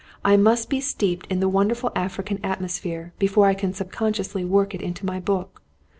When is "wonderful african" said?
1.47-2.39